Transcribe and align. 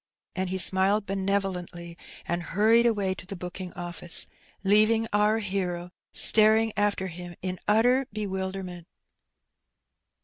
And 0.35 0.49
he 0.49 0.57
smiled 0.57 1.05
benevolently, 1.05 1.95
and 2.27 2.41
hnrried 2.41 2.87
away 2.87 3.13
to 3.13 3.27
the 3.27 3.35
booking 3.35 3.71
office, 3.73 4.25
leaving 4.63 5.05
oar 5.13 5.37
hero 5.37 5.91
staring 6.11 6.73
after 6.75 7.05
him 7.05 7.35
in 7.43 7.59
utter 7.67 8.07
bewilderment. 8.11 8.87